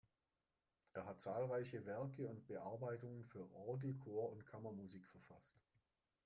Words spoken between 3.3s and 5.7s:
Orgel, Chor und Kammermusik verfasst.